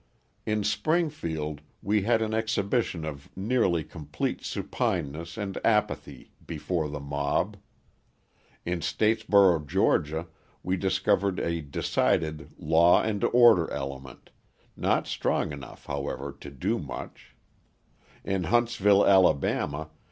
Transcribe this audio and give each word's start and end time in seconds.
In 0.47 0.63
Springfield 0.63 1.61
we 1.83 2.01
had 2.01 2.23
an 2.23 2.33
exhibition 2.33 3.05
of 3.05 3.29
nearly 3.35 3.83
complete 3.83 4.41
supineness 4.43 5.37
and 5.37 5.59
apathy 5.63 6.31
before 6.43 6.89
the 6.89 6.99
mob; 6.99 7.55
in 8.65 8.79
Statesboro, 8.81 9.59
Ga., 9.59 10.23
we 10.63 10.75
discovered 10.75 11.39
a 11.39 11.61
decided 11.61 12.49
law 12.57 13.03
and 13.03 13.23
order 13.25 13.69
element, 13.69 14.31
not 14.75 15.05
strong 15.05 15.51
enough, 15.51 15.85
however, 15.85 16.35
to 16.41 16.49
do 16.49 16.79
much; 16.79 17.35
in 18.23 18.45
Huntsville, 18.45 19.05
Ala. 19.07 19.87